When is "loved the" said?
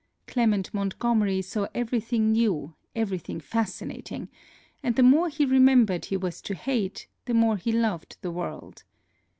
7.71-8.31